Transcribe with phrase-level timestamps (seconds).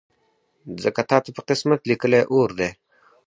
[0.83, 2.69] ځکه تاته په قسمت لیکلی اور دی